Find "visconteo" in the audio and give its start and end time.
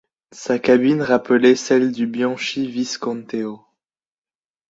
2.65-3.63